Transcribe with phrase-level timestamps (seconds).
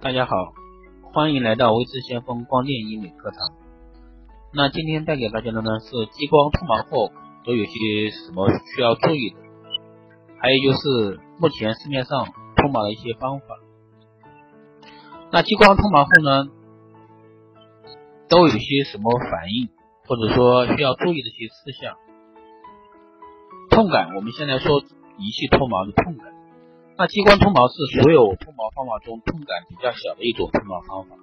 [0.00, 0.54] 大家好，
[1.12, 3.50] 欢迎来到微智先锋光电医美课堂。
[4.54, 7.10] 那今天带给大家的呢是激光脱毛后
[7.44, 9.36] 都有些什么需要注意的，
[10.38, 13.46] 还有就是目前市面上脱毛的一些方法。
[15.32, 16.48] 那激光脱毛后呢，
[18.28, 19.68] 都有些什么反应，
[20.06, 21.96] 或者说需要注意的一些事项？
[23.68, 24.80] 痛感，我们先来说
[25.18, 26.37] 仪器脱毛的痛感。
[26.98, 31.14] 那激光脱毛是所有脱毛方法中痛感比较小的一种脱毛方法。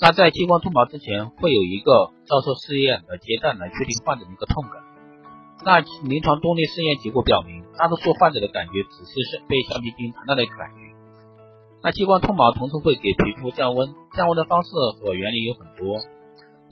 [0.00, 4.82] 那在激光脱毛之前，会有一个照射试验的阶段来确定患者的一个痛感。
[5.64, 10.90] 那临床动力试验结果表明，大多数患者的感觉只是被橡皮筋弹到的感觉。
[11.80, 16.02] 那激光脱毛同时会给皮肤降温，降温的方式和原理有很多。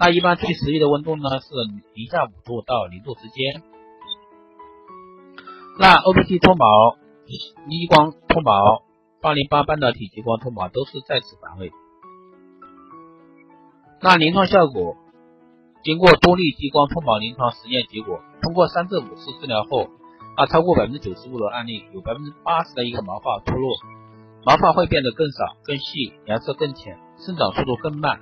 [0.00, 1.46] 那一般最实际的温度呢是
[1.94, 3.62] 零下五度到零度之间。
[5.78, 6.66] 那 OPT 脱毛。
[7.26, 8.82] 激光脱毛、
[9.20, 11.72] 八零八半导体激光脱毛都是在此范围。
[14.00, 14.96] 那临床效果，
[15.82, 19.88] 经过多例激光脱毛临床实验结果，通过三至五次治疗后，
[20.36, 23.76] 啊，超过百分之九十五的案例有百分之八十的一个毛发脱落，
[24.44, 28.20] 毛发会变得更少、更细，颜色更浅，生长速度更慢。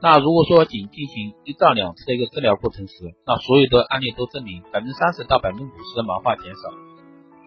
[0.00, 2.94] 那如果说仅进行一到两次的一个治疗过程时，
[3.26, 6.87] 那所有的案例都证明百分之三十到百分之五十的毛发减少。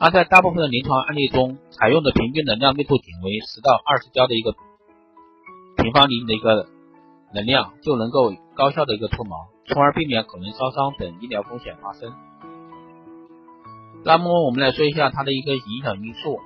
[0.01, 4.55] 而在大部分的临床案例中，采用的平均能量密度仅为十到二十焦的一个
[5.77, 6.65] 平方厘米的一个
[7.35, 12.11] 能量，就能够高效的一个脱毛，从而避免可能烧伤等医疗风险发生。
[14.03, 16.39] 那么我们来说一下它的一个影响因素。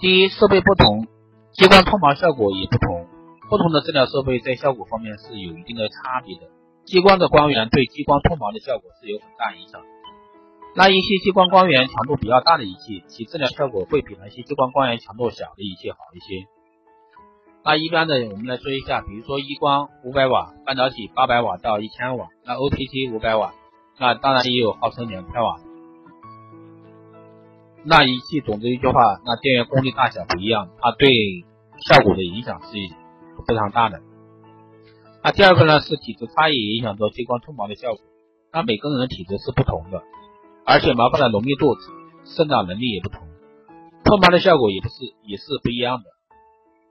[0.00, 1.06] 第一，设备不同，
[1.52, 3.06] 激光脱毛效果也不同，
[3.48, 6.50] 不同的治疗设备在效果方面是有一定的差别的。
[6.84, 9.80] 激光的光源对激光脱毛的效果是有很大影响。
[10.76, 16.46] 那一些激光光源强度比较大的仪器，其治疗效果会比那些激光光源强度小的仪器好一些。
[17.64, 23.52] 那一般的，我们来说一下，比如说一光五百瓦，半导体八百瓦到一千瓦，那 OPT 五百瓦，
[23.98, 25.60] 那当然也有号称两千瓦。
[27.82, 31.10] 那仪器总之一句话，那电源功率大小不一样，它对
[31.88, 32.68] 效果的影响是
[33.46, 34.00] 非常大的。
[35.22, 38.00] 那第二个呢，是体质差异影响着激光脱毛的效果。
[38.52, 40.02] 那每个人的体质是不同的。
[40.64, 41.76] 而且毛发的浓密度、
[42.24, 43.26] 生长能力也不同，
[44.04, 44.94] 脱毛的效果也不是
[45.24, 46.04] 也是不一样的。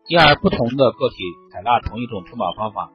[0.08, 1.16] 因而不同的个体
[1.52, 2.92] 采纳同一种脱毛方法，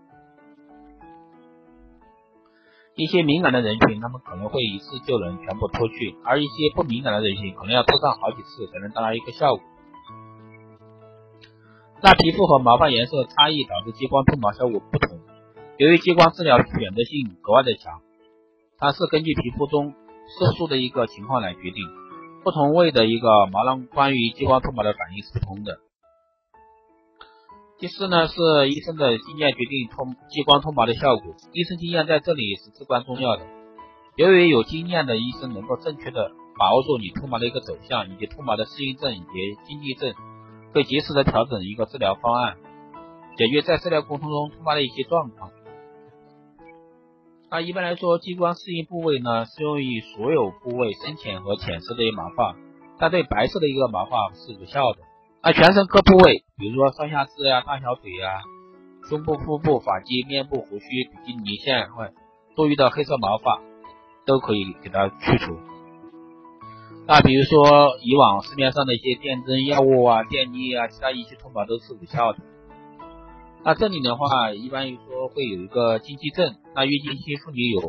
[2.96, 9.64] 一些敏感的人群，他们可能会一次就能全部脱去，而一些不敏感的人群，可能要脱上好几次才能达到一个效果。
[12.02, 15.20] 那皮肤和毛发颜色差异导致激光脱毛效果不同。
[15.78, 18.00] 由于激光治疗选择性格外的强，
[18.76, 19.94] 它是根据皮肤中
[20.26, 21.84] 色素的一个情况来决定，
[22.42, 25.78] 不同位的一个毛囊关于激光脱毛的反应是不同的。
[27.78, 33.44] 第四呢是医生的经验决定脱激光脱毛的效果，医生经验在这里是至关重要的。
[34.16, 39.26] 由于有经验的医生能够正确的把握住你脱毛的一个走向，以及脱毛的适应症以及
[39.66, 40.14] 禁忌症，
[40.72, 42.56] 会及时的调整一个治疗方案，
[43.36, 45.50] 解决在治疗过程中突发的一些状况。
[47.54, 52.56] 那一般来说，激光适应部位呢，适用于所有部位深浅和浅色的一个毛发，
[52.98, 54.98] 它对白色的一个毛发是无效的。
[55.40, 58.42] 那全身各部位，比如说上下肢呀、大小腿呀、
[59.08, 62.10] 胸部、腹部、发际、面部、胡须、比基尼线或
[62.56, 63.62] 多余的黑色毛发，
[64.26, 65.56] 都可以给它去除。
[67.06, 72.40] 那比如说以往市面上的一些电针药物啊、电力啊、其他仪器脱毛都是无效的。
[73.64, 77.80] 那这里的话，一般说会有一个禁忌症，那月经期妇女有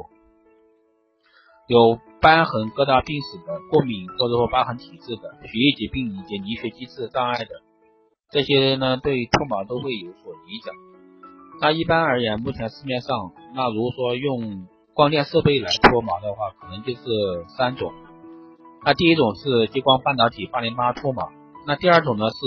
[1.68, 7.50] 有瘢痕、疙瘩、病史的、过敏或者说疤痕体质的、血液疾病以及凝血机制障碍的，
[8.32, 10.74] 这些呢对脱毛都会有所影响。
[11.60, 17.02] 那一般而言，目前市面上，那如果说用光电设备来脱毛的话，可能就是
[17.58, 17.92] 三种。
[18.86, 21.30] 那第一种是激光半导体八零八脱毛，
[21.68, 22.46] 那第二种呢是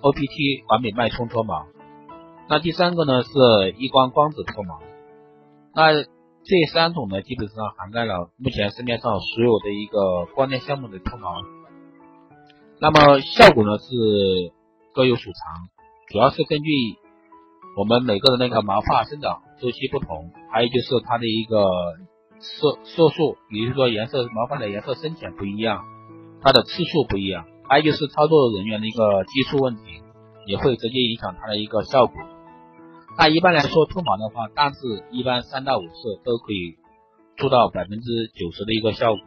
[0.00, 1.66] OPT 完美脉冲脱毛。
[2.48, 4.78] 那第三个呢是激光光子脱毛，
[5.74, 11.42] 那这三种呢基本上涵盖了目前市面上所有的一个光电项目的脱毛，
[12.80, 14.52] 那么效果呢是
[14.92, 15.68] 各有所长，
[16.08, 16.70] 主要是根据
[17.78, 21.64] 我们每个人那个毛发生长周期不同，还有就是它的一个
[22.40, 25.82] 色色素，比如说颜色毛发的颜色深浅不一样，
[26.42, 29.80] 它的次数不一样，还有就是操作人员的一个技术问题，
[30.46, 32.14] 也会直接影响它的一个效果。
[33.16, 34.76] 那一般来说，脱毛的话，大致
[35.12, 36.76] 一般三到五次都可以
[37.36, 39.24] 做到百分之九十的一个效果。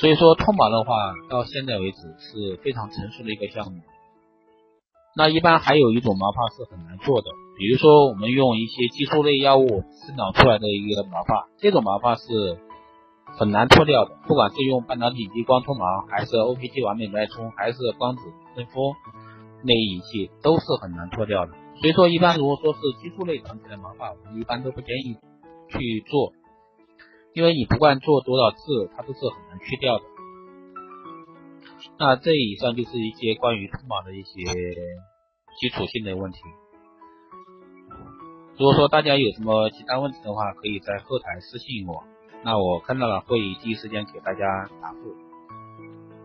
[0.00, 3.82] 所以说，脱毛的话，到现在为止是非常成熟的一个项目。
[5.14, 7.28] 那一般还有一种毛发是很难做的，
[7.58, 9.66] 比如说我们用一些激素类药物
[10.06, 12.22] 生长出来的一个毛发，这种毛发是
[13.36, 14.16] 很难脱掉的。
[14.26, 18.22] 不管是用半导体激光脱毛，还是 OPG 完美脉冲，还是光子
[18.56, 18.94] 嫩肤
[19.64, 21.52] 那仪器，都是很难脱掉的。
[21.80, 25.16] 所以说，一般如果说是激素类长起来毛发，我们一般都不建议
[25.68, 26.32] 去做，
[27.34, 30.04] 因为你不管做多少次，它都是很难去掉的。
[31.98, 34.44] 那这以上就是一些关于脱毛的一些
[35.58, 36.38] 基础性的问题。
[38.58, 42.04] 如果说大家有什么其他问题的话，可以在后台私信我，
[42.44, 45.16] 那我看到了会第一时间给大家答复。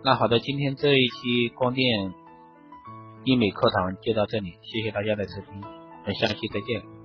[0.04, 2.14] 那好的，今天这一期光电
[3.28, 6.97] 医美课堂就到这里，谢谢大家的收听，我们下期再见。